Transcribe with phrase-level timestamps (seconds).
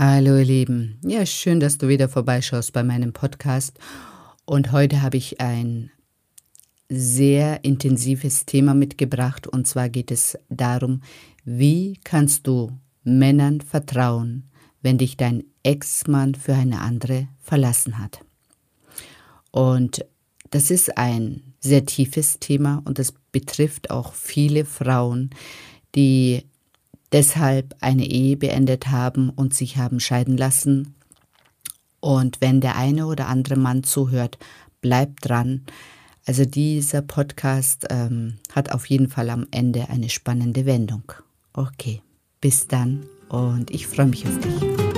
[0.00, 1.00] Hallo ihr Lieben.
[1.04, 3.80] Ja, schön, dass du wieder vorbeischaust bei meinem Podcast.
[4.44, 5.90] Und heute habe ich ein
[6.88, 9.48] sehr intensives Thema mitgebracht.
[9.48, 11.02] Und zwar geht es darum,
[11.44, 14.44] wie kannst du Männern vertrauen,
[14.82, 18.20] wenn dich dein Ex-Mann für eine andere verlassen hat.
[19.50, 20.04] Und
[20.50, 25.30] das ist ein sehr tiefes Thema und es betrifft auch viele Frauen,
[25.96, 26.44] die
[27.12, 30.94] deshalb eine Ehe beendet haben und sich haben scheiden lassen.
[32.00, 34.38] Und wenn der eine oder andere Mann zuhört,
[34.80, 35.62] bleibt dran.
[36.26, 41.12] Also dieser Podcast ähm, hat auf jeden Fall am Ende eine spannende Wendung.
[41.54, 42.02] Okay,
[42.40, 44.97] bis dann und ich freue mich auf dich.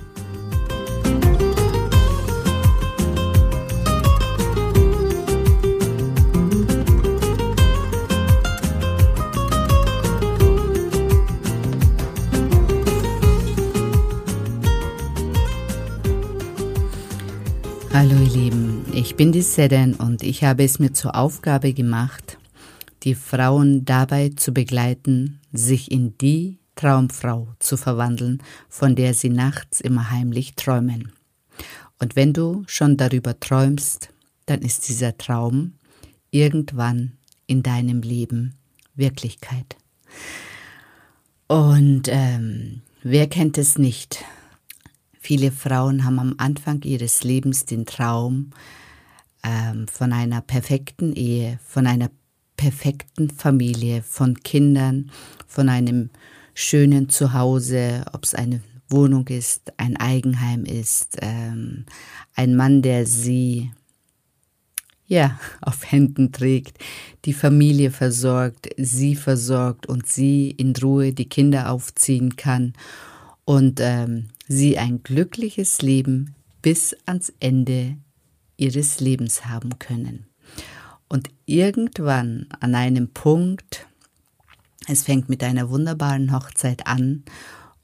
[17.93, 22.39] Hallo ihr Lieben, ich bin die Seden und ich habe es mir zur Aufgabe gemacht,
[23.03, 29.81] die Frauen dabei zu begleiten, sich in die Traumfrau zu verwandeln, von der sie nachts
[29.81, 31.11] immer heimlich träumen.
[31.99, 34.09] Und wenn du schon darüber träumst,
[34.45, 35.73] dann ist dieser Traum
[36.31, 38.55] irgendwann in deinem Leben
[38.95, 39.77] Wirklichkeit.
[41.47, 44.23] Und ähm, wer kennt es nicht?
[45.19, 48.51] Viele Frauen haben am Anfang ihres Lebens den Traum
[49.43, 52.09] ähm, von einer perfekten Ehe, von einer
[52.57, 55.11] perfekten Familie, von Kindern,
[55.47, 56.09] von einem
[56.53, 61.85] schönen Zuhause, ob es eine Wohnung ist, ein Eigenheim ist, ähm,
[62.35, 63.71] ein Mann, der sie
[65.07, 66.77] ja auf Händen trägt,
[67.25, 72.73] die Familie versorgt, sie versorgt und sie in Ruhe die Kinder aufziehen kann
[73.45, 77.97] und ähm, sie ein glückliches Leben bis ans Ende
[78.57, 80.27] ihres Lebens haben können.
[81.09, 83.87] Und irgendwann an einem Punkt,
[84.87, 87.23] es fängt mit einer wunderbaren Hochzeit an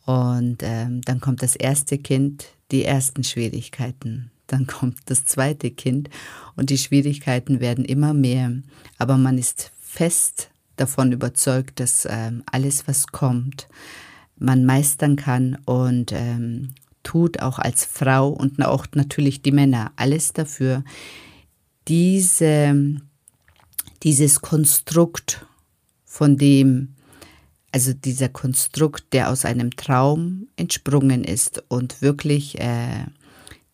[0.05, 4.31] und ähm, dann kommt das erste Kind, die ersten Schwierigkeiten.
[4.47, 6.09] Dann kommt das zweite Kind
[6.55, 8.51] und die Schwierigkeiten werden immer mehr.
[8.97, 13.67] Aber man ist fest davon überzeugt, dass ähm, alles, was kommt,
[14.37, 20.33] man meistern kann und ähm, tut auch als Frau und auch natürlich die Männer alles
[20.33, 20.83] dafür,
[21.87, 22.99] diese,
[24.03, 25.45] dieses Konstrukt,
[26.17, 26.95] von dem,
[27.71, 33.05] also dieser Konstrukt, der aus einem Traum entsprungen ist und wirklich äh,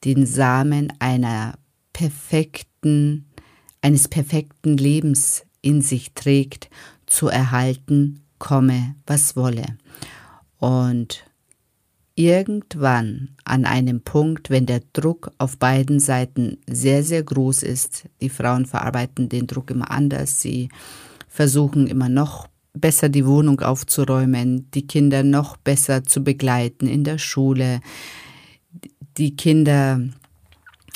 [0.03, 1.53] den Samen einer
[1.93, 3.29] perfekten,
[3.81, 6.69] eines perfekten Lebens in sich trägt,
[7.05, 9.77] zu erhalten, komme, was wolle.
[10.59, 11.23] Und
[12.15, 18.27] irgendwann an einem Punkt, wenn der Druck auf beiden Seiten sehr, sehr groß ist, die
[18.27, 20.68] Frauen verarbeiten den Druck immer anders, sie
[21.33, 27.18] versuchen immer noch besser die Wohnung aufzuräumen, die Kinder noch besser zu begleiten in der
[27.18, 27.81] Schule,
[29.18, 30.00] die Kinder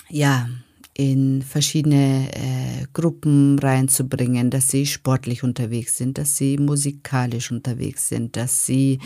[0.10, 0.48] ja
[0.94, 8.36] in verschiedene äh, Gruppen reinzubringen, dass sie sportlich unterwegs sind, dass sie musikalisch unterwegs sind,
[8.36, 9.00] dass sie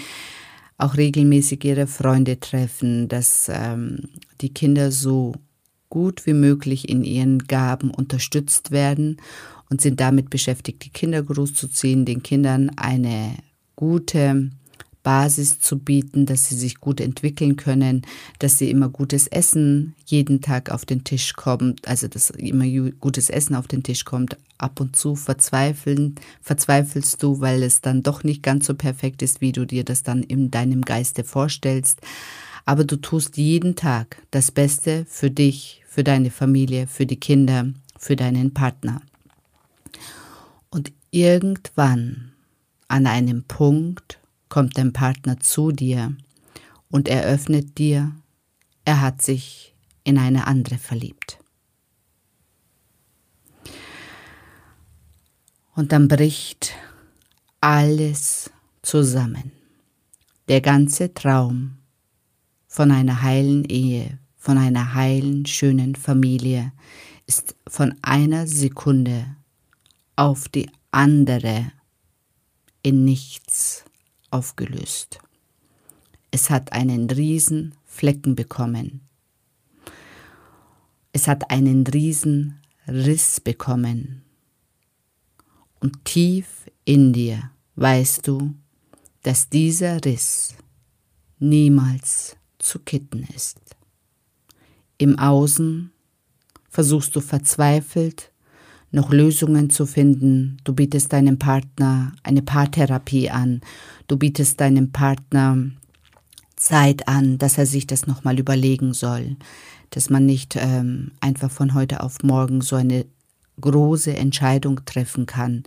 [0.78, 4.10] auch regelmäßig ihre Freunde treffen, dass ähm,
[4.42, 5.36] die Kinder so
[5.88, 9.16] gut wie möglich in ihren Gaben unterstützt werden
[9.72, 13.36] und sind damit beschäftigt, die Kinder großzuziehen, den Kindern eine
[13.78, 14.52] gute
[15.02, 18.04] Basis zu bieten, dass sie sich gut entwickeln können,
[18.40, 23.30] dass sie immer gutes Essen jeden Tag auf den Tisch kommt, also dass immer gutes
[23.30, 24.38] Essen auf den Tisch kommt.
[24.58, 29.42] Ab und zu verzweifeln, verzweifelst du, weil es dann doch nicht ganz so perfekt ist,
[29.42, 32.02] wie du dir das dann in deinem Geiste vorstellst.
[32.66, 37.70] Aber du tust jeden Tag das Beste für dich, für deine Familie, für die Kinder,
[37.98, 39.02] für deinen Partner.
[41.14, 42.32] Irgendwann
[42.88, 46.16] an einem Punkt kommt dein Partner zu dir
[46.90, 48.16] und eröffnet dir,
[48.86, 49.76] er hat sich
[50.06, 51.38] in eine andere verliebt.
[55.76, 56.76] Und dann bricht
[57.60, 58.50] alles
[58.82, 59.52] zusammen.
[60.48, 61.78] Der ganze Traum
[62.68, 66.72] von einer heilen Ehe, von einer heilen, schönen Familie
[67.28, 69.36] ist von einer Sekunde
[70.16, 71.72] auf die andere
[72.84, 73.86] in nichts
[74.30, 75.20] aufgelöst.
[76.32, 79.02] Es hat einen riesen Flecken bekommen.
[81.14, 84.24] Es hat einen riesen Riss bekommen.
[85.80, 88.54] Und tief in dir weißt du,
[89.24, 90.56] dass dieser Riss
[91.40, 93.60] niemals zu kitten ist.
[94.98, 95.92] Im Außen
[96.70, 98.31] versuchst du verzweifelt
[98.92, 100.58] noch Lösungen zu finden.
[100.64, 103.62] Du bietest deinem Partner eine Paartherapie an.
[104.08, 105.58] Du bietest deinem Partner
[106.56, 109.38] Zeit an, dass er sich das nochmal überlegen soll.
[109.90, 113.06] Dass man nicht ähm, einfach von heute auf morgen so eine
[113.60, 115.64] große Entscheidung treffen kann.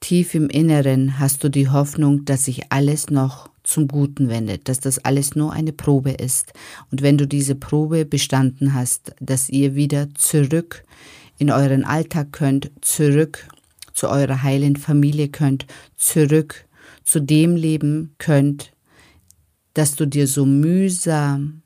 [0.00, 4.80] Tief im Inneren hast du die Hoffnung, dass sich alles noch zum Guten wendet, dass
[4.80, 6.52] das alles nur eine Probe ist.
[6.90, 10.84] Und wenn du diese Probe bestanden hast, dass ihr wieder zurück
[11.42, 13.48] in euren Alltag könnt, zurück
[13.92, 15.66] zu eurer heilen Familie könnt,
[15.96, 16.68] zurück
[17.02, 18.70] zu dem Leben könnt,
[19.74, 21.62] das du dir so mühsam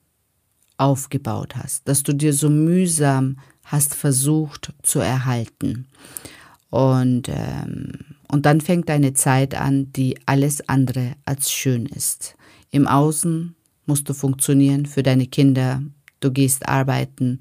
[0.79, 5.87] aufgebaut hast, dass du dir so mühsam hast versucht zu erhalten.
[6.71, 12.35] Und, ähm, und dann fängt eine Zeit an, die alles andere als schön ist.
[12.71, 15.83] Im Außen musst du funktionieren für deine Kinder,
[16.21, 17.41] du gehst arbeiten,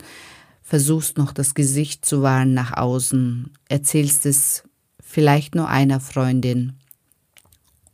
[0.65, 4.63] versuchst noch das Gesicht zu wahren nach außen, erzählst es
[4.99, 6.73] vielleicht nur einer Freundin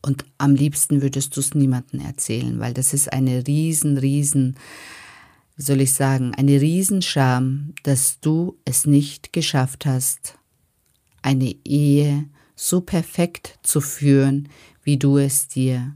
[0.01, 4.55] und am liebsten würdest du es niemandem erzählen, weil das ist eine riesen, riesen,
[5.57, 10.39] wie soll ich sagen, eine Riesenscham, dass du es nicht geschafft hast,
[11.21, 12.25] eine Ehe
[12.55, 14.49] so perfekt zu führen,
[14.81, 15.93] wie du es dir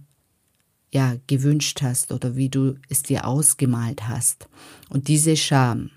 [0.91, 4.47] ja gewünscht hast oder wie du es dir ausgemalt hast.
[4.89, 5.89] Und diese Scham,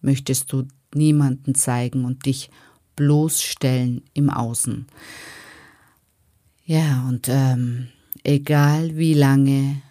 [0.00, 2.50] möchtest du niemanden zeigen und dich
[2.96, 4.86] bloßstellen im Außen.
[6.66, 7.88] Ja, und ähm,
[8.22, 9.82] egal wie lange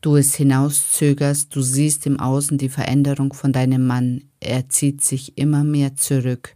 [0.00, 4.24] du es hinauszögerst, du siehst im Außen die Veränderung von deinem Mann.
[4.40, 6.54] Er zieht sich immer mehr zurück.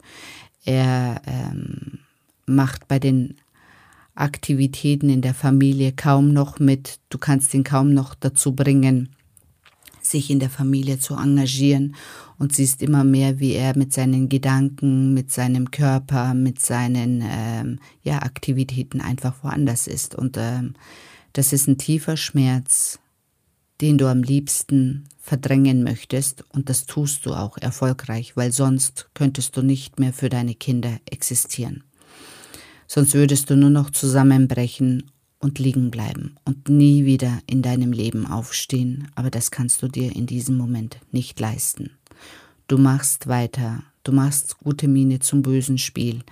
[0.65, 2.01] Er ähm,
[2.47, 3.37] macht bei den
[4.15, 6.99] Aktivitäten in der Familie kaum noch mit.
[7.09, 9.11] Du kannst ihn kaum noch dazu bringen,
[10.05, 11.95] sich in der Familie zu engagieren
[12.39, 17.79] und siehst immer mehr, wie er mit seinen Gedanken, mit seinem Körper, mit seinen ähm,
[18.03, 20.15] ja, Aktivitäten einfach woanders ist.
[20.15, 20.75] Und ähm,
[21.33, 22.99] das ist ein tiefer Schmerz,
[23.81, 29.57] den du am liebsten verdrängen möchtest und das tust du auch erfolgreich, weil sonst könntest
[29.57, 31.85] du nicht mehr für deine Kinder existieren.
[32.87, 38.27] Sonst würdest du nur noch zusammenbrechen und liegen bleiben und nie wieder in deinem Leben
[38.27, 41.91] aufstehen, aber das kannst du dir in diesem Moment nicht leisten.
[42.67, 46.23] Du machst weiter, du machst gute Miene zum bösen Spiel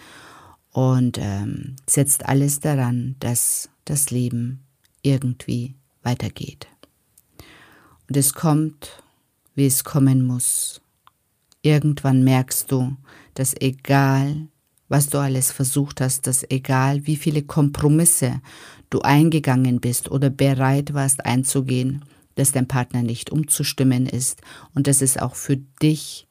[0.72, 4.60] und ähm, setzt alles daran, dass das Leben
[5.02, 6.66] irgendwie weitergeht.
[8.08, 9.02] Und es kommt,
[9.54, 10.80] wie es kommen muss.
[11.62, 12.96] Irgendwann merkst du,
[13.34, 14.48] dass egal,
[14.88, 18.40] was du alles versucht hast, dass egal, wie viele Kompromisse
[18.90, 24.40] du eingegangen bist oder bereit warst einzugehen, dass dein Partner nicht umzustimmen ist
[24.74, 26.26] und dass es auch für dich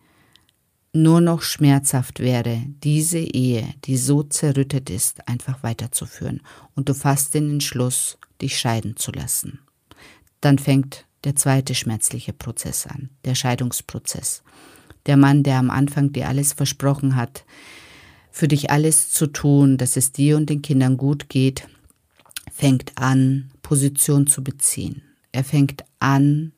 [0.94, 6.42] nur noch schmerzhaft wäre, diese Ehe, die so zerrüttet ist, einfach weiterzuführen
[6.74, 9.60] und du fasst den Entschluss, dich scheiden zu lassen.
[10.40, 14.44] Dann fängt der zweite schmerzliche Prozess an, der Scheidungsprozess.
[15.06, 17.46] Der Mann, der am Anfang dir alles versprochen hat,
[18.32, 21.68] für dich alles zu tun, dass es dir und den Kindern gut geht,
[22.52, 25.02] fängt an, Position zu beziehen.
[25.32, 26.54] Er fängt an,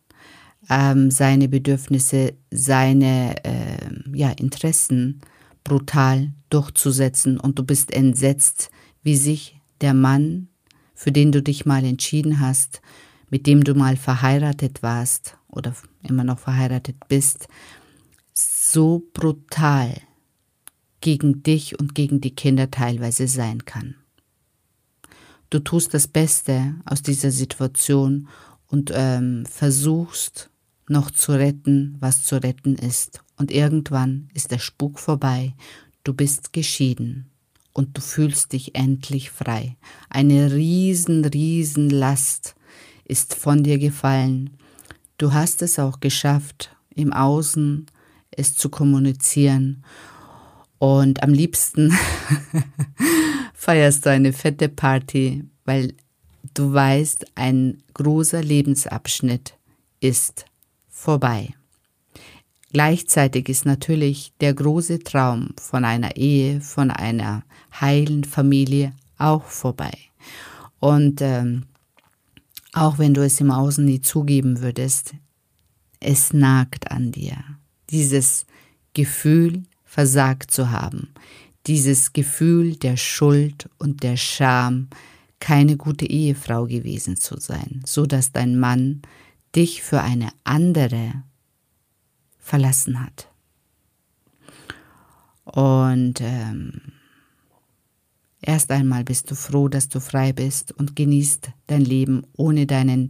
[0.69, 5.21] ähm, seine Bedürfnisse, seine äh, ja, Interessen
[5.63, 8.69] brutal durchzusetzen und du bist entsetzt,
[9.03, 10.49] wie sich der Mann
[10.97, 12.81] für den du dich mal entschieden hast,
[13.29, 17.47] mit dem du mal verheiratet warst oder immer noch verheiratet bist,
[18.33, 19.93] so brutal
[20.99, 23.95] gegen dich und gegen die Kinder teilweise sein kann.
[25.49, 28.27] Du tust das Beste aus dieser Situation
[28.67, 30.49] und ähm, versuchst
[30.89, 33.21] noch zu retten, was zu retten ist.
[33.37, 35.53] Und irgendwann ist der Spuk vorbei,
[36.03, 37.29] du bist geschieden
[37.71, 39.77] und du fühlst dich endlich frei.
[40.09, 42.55] Eine riesen, riesen Last
[43.05, 44.49] ist von dir gefallen.
[45.17, 47.85] Du hast es auch geschafft, im Außen
[48.31, 49.83] es zu kommunizieren.
[50.79, 51.97] Und am liebsten
[53.67, 55.93] feierst du eine fette Party, weil
[56.53, 59.55] du weißt, ein großer Lebensabschnitt
[59.99, 60.45] ist
[60.87, 61.53] vorbei.
[62.71, 67.43] Gleichzeitig ist natürlich der große Traum von einer Ehe, von einer
[67.81, 69.97] heilen Familie auch vorbei.
[70.79, 71.65] Und ähm,
[72.71, 75.13] auch wenn du es im Außen nie zugeben würdest,
[75.99, 77.35] es nagt an dir.
[77.89, 78.45] Dieses
[78.93, 81.09] Gefühl, versagt zu haben,
[81.67, 84.87] dieses Gefühl der Schuld und der Scham,
[85.39, 89.01] keine gute Ehefrau gewesen zu sein, so dass dein Mann
[89.55, 91.23] dich für eine andere
[92.39, 93.29] verlassen hat.
[95.43, 96.81] Und ähm,
[98.41, 103.09] erst einmal bist du froh, dass du frei bist und genießt dein Leben ohne deinen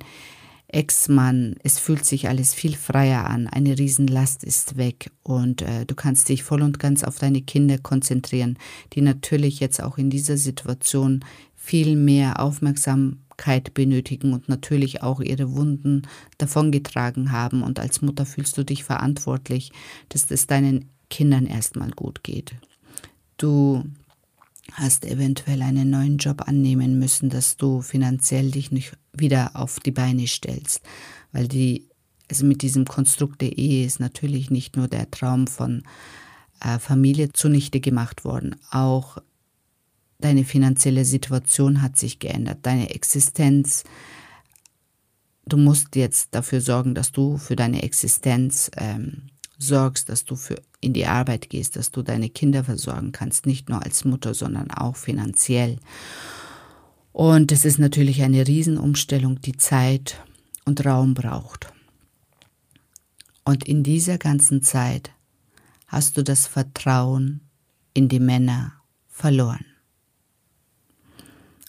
[0.70, 1.56] Ex-Mann.
[1.64, 3.48] Es fühlt sich alles viel freier an.
[3.48, 7.78] Eine Riesenlast ist weg und äh, du kannst dich voll und ganz auf deine Kinder
[7.78, 8.58] konzentrieren,
[8.94, 11.24] die natürlich jetzt auch in dieser Situation
[11.56, 16.04] viel mehr Aufmerksamkeit benötigen und natürlich auch ihre Wunden
[16.38, 17.64] davongetragen haben.
[17.64, 19.72] Und als Mutter fühlst du dich verantwortlich,
[20.10, 22.56] dass es deinen Kindern erstmal gut geht.
[23.38, 23.84] Du
[24.74, 29.92] hast eventuell einen neuen Job annehmen müssen, dass du finanziell dich nicht wieder auf die
[29.92, 30.82] Beine stellst,
[31.32, 31.88] weil die
[32.30, 35.84] also mit diesem Konstrukt der Ehe ist natürlich nicht nur der Traum von
[36.60, 39.18] äh, Familie zunichte gemacht worden, auch
[40.20, 43.84] deine finanzielle Situation hat sich geändert, deine Existenz.
[45.46, 50.62] Du musst jetzt dafür sorgen, dass du für deine Existenz ähm, sorgst, dass du für
[50.82, 54.72] in die Arbeit gehst, dass du deine Kinder versorgen kannst, nicht nur als Mutter, sondern
[54.72, 55.78] auch finanziell.
[57.12, 60.24] Und es ist natürlich eine Riesenumstellung, die Zeit
[60.66, 61.74] und Raum braucht.
[63.44, 65.12] Und in dieser ganzen Zeit
[65.88, 67.42] hast du das Vertrauen
[67.94, 68.74] in die Männer
[69.08, 69.66] verloren.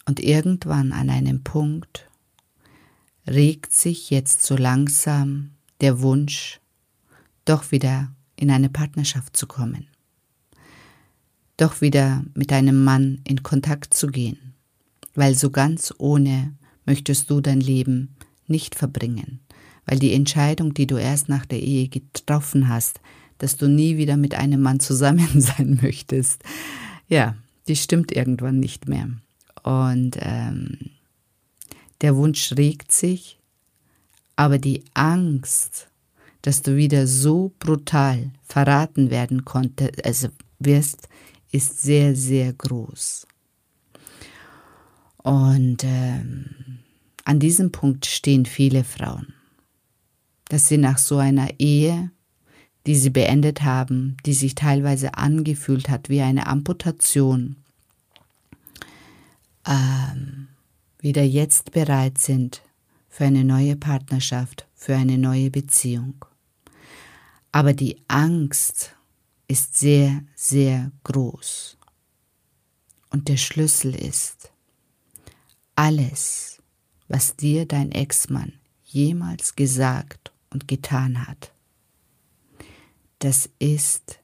[0.04, 2.08] Und irgendwann an einem Punkt
[3.26, 6.60] regt sich jetzt so langsam der Wunsch,
[7.44, 9.88] doch wieder in eine Partnerschaft zu kommen,
[11.56, 14.54] doch wieder mit einem Mann in Kontakt zu gehen,
[15.14, 16.54] weil so ganz ohne
[16.86, 18.16] möchtest du dein Leben
[18.46, 19.40] nicht verbringen,
[19.86, 23.00] weil die Entscheidung, die du erst nach der Ehe getroffen hast,
[23.38, 26.42] dass du nie wieder mit einem Mann zusammen sein möchtest,
[27.08, 29.10] ja, die stimmt irgendwann nicht mehr.
[29.62, 30.78] Und ähm,
[32.00, 33.38] der Wunsch regt sich,
[34.36, 35.87] aber die Angst
[36.42, 40.28] dass du wieder so brutal verraten werden konnte, also
[40.58, 41.08] wirst,
[41.50, 43.26] ist sehr, sehr groß.
[45.18, 46.78] Und ähm,
[47.24, 49.34] an diesem Punkt stehen viele Frauen,
[50.48, 52.10] dass sie nach so einer Ehe,
[52.86, 57.56] die sie beendet haben, die sich teilweise angefühlt hat wie eine Amputation,
[59.66, 60.48] ähm,
[61.00, 62.62] wieder jetzt bereit sind
[63.08, 66.24] für eine neue Partnerschaft, für eine neue Beziehung.
[67.52, 68.94] Aber die Angst
[69.46, 71.78] ist sehr, sehr groß.
[73.10, 74.52] Und der Schlüssel ist,
[75.74, 76.62] alles,
[77.08, 78.52] was dir dein Ex-Mann
[78.84, 81.52] jemals gesagt und getan hat,
[83.20, 84.20] das ist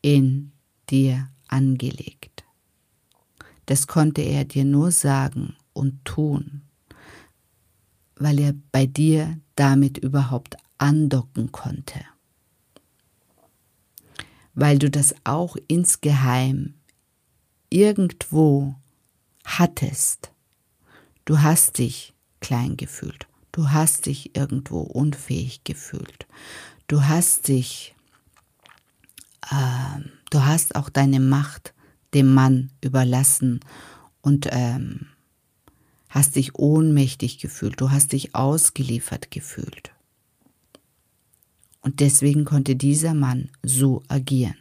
[0.00, 0.52] in
[0.88, 2.44] dir angelegt.
[3.66, 6.62] Das konnte er dir nur sagen und tun,
[8.16, 12.00] weil er bei dir damit überhaupt andocken konnte
[14.54, 16.74] weil du das auch insgeheim
[17.70, 18.74] irgendwo
[19.44, 20.30] hattest.
[21.24, 23.26] Du hast dich klein gefühlt.
[23.52, 26.26] Du hast dich irgendwo unfähig gefühlt.
[26.86, 27.94] Du hast dich,
[29.50, 31.74] äh, du hast auch deine Macht
[32.14, 33.60] dem Mann überlassen
[34.20, 35.06] und ähm,
[36.08, 37.80] hast dich ohnmächtig gefühlt.
[37.80, 39.91] Du hast dich ausgeliefert gefühlt.
[41.82, 44.56] Und deswegen konnte dieser Mann so agieren.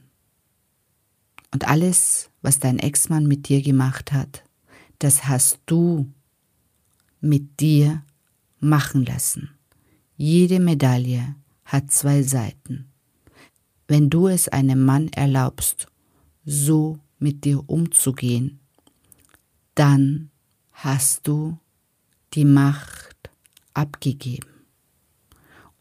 [1.52, 4.44] Und alles, was dein Ex-Mann mit dir gemacht hat,
[5.00, 6.08] das hast du
[7.20, 8.04] mit dir
[8.60, 9.52] machen lassen.
[10.18, 11.36] Jede Medaille
[11.66, 12.88] hat zwei Seiten.
[13.88, 15.88] Wenn du es einem Mann erlaubst,
[16.46, 18.60] so mit dir umzugehen,
[19.76, 20.30] dann
[20.72, 21.58] hast du
[22.34, 23.30] die Macht
[23.74, 24.51] abgegeben.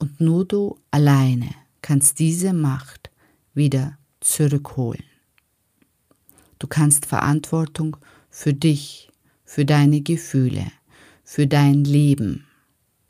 [0.00, 1.50] Und nur du alleine
[1.82, 3.10] kannst diese Macht
[3.52, 5.04] wieder zurückholen.
[6.58, 7.98] Du kannst Verantwortung
[8.30, 9.10] für dich,
[9.44, 10.72] für deine Gefühle,
[11.22, 12.46] für dein Leben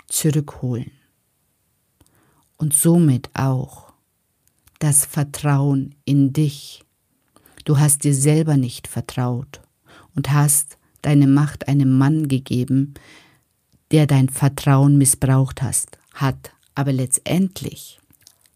[0.08, 0.90] zurückholen.
[2.56, 3.92] Und somit auch
[4.80, 6.84] das Vertrauen in dich.
[7.64, 9.60] Du hast dir selber nicht vertraut
[10.16, 12.94] und hast deine Macht einem Mann gegeben,
[13.92, 16.52] der dein Vertrauen missbraucht hast, hat.
[16.74, 18.00] Aber letztendlich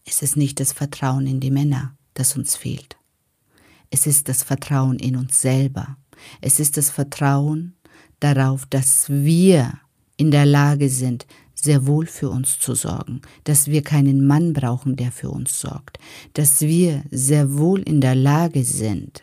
[0.04, 2.97] ist es nicht das Vertrauen in die Männer, das uns fehlt.
[3.90, 5.97] Es ist das Vertrauen in uns selber.
[6.40, 7.75] Es ist das Vertrauen
[8.21, 9.78] darauf, dass wir
[10.16, 14.97] in der Lage sind, sehr wohl für uns zu sorgen, dass wir keinen Mann brauchen,
[14.97, 15.99] der für uns sorgt,
[16.35, 19.23] dass wir sehr wohl in der Lage sind,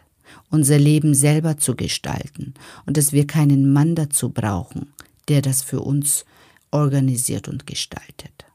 [0.50, 2.54] unser Leben selber zu gestalten
[2.86, 4.94] und dass wir keinen Mann dazu brauchen,
[5.28, 6.26] der das für uns
[6.72, 8.46] organisiert und gestaltet.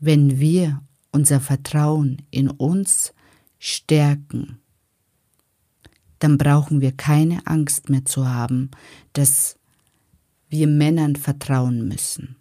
[0.00, 3.12] Wenn wir unser Vertrauen in uns
[3.58, 4.58] stärken,
[6.20, 8.70] dann brauchen wir keine Angst mehr zu haben,
[9.12, 9.56] dass
[10.48, 12.36] wir Männern vertrauen müssen.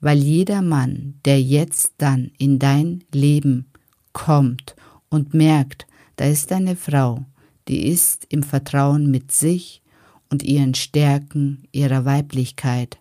[0.00, 3.66] Weil jeder Mann, der jetzt dann in dein Leben
[4.12, 4.76] kommt
[5.08, 5.86] und merkt,
[6.16, 7.24] da ist eine Frau,
[7.68, 9.82] die ist im Vertrauen mit sich
[10.30, 12.98] und ihren Stärken, ihrer Weiblichkeit,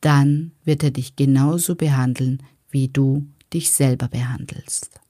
[0.00, 2.42] dann wird er dich genauso behandeln,
[2.74, 5.00] wie du dich selber behandelst.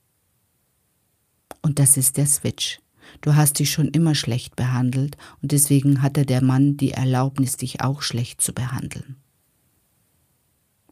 [1.62, 2.78] Und das ist der Switch.
[3.22, 7.80] Du hast dich schon immer schlecht behandelt und deswegen hatte der Mann die Erlaubnis, dich
[7.80, 9.16] auch schlecht zu behandeln.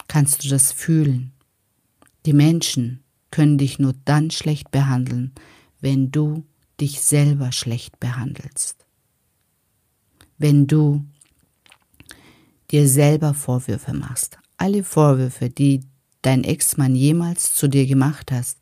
[0.08, 1.32] Kannst du das fühlen?
[2.24, 5.32] Die Menschen können dich nur dann schlecht behandeln,
[5.80, 6.46] wenn du
[6.80, 8.86] dich selber schlecht behandelst.
[10.38, 11.04] Wenn du
[12.70, 14.38] dir selber Vorwürfe machst.
[14.56, 15.80] Alle Vorwürfe, die
[16.22, 18.58] dein Ex-Mann jemals zu dir gemacht hast,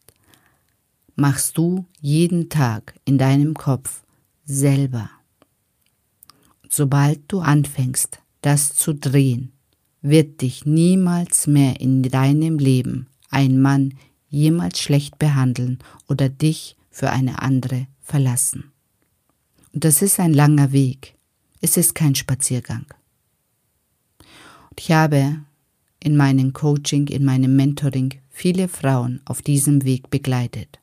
[1.14, 4.02] machst du jeden Tag in deinem Kopf
[4.44, 5.10] selber.
[6.68, 9.52] Sobald du anfängst, das zu drehen,
[10.02, 13.94] wird dich niemals mehr in deinem Leben ein Mann
[14.28, 18.72] jemals schlecht behandeln oder dich für eine andere verlassen.
[19.72, 21.16] Und das ist ein langer Weg.
[21.60, 22.86] Es ist kein Spaziergang.
[24.70, 25.40] Und ich habe
[26.02, 30.78] in meinem Coaching, in meinem Mentoring viele Frauen auf diesem Weg begleitet.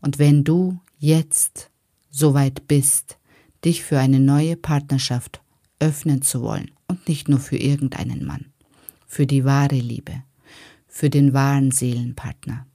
[0.00, 1.70] Und wenn du jetzt
[2.10, 3.18] soweit bist,
[3.64, 5.42] dich für eine neue Partnerschaft
[5.78, 8.46] öffnen zu wollen und nicht nur für irgendeinen Mann,
[9.06, 10.22] für die wahre Liebe,
[10.88, 12.66] für den wahren Seelenpartner,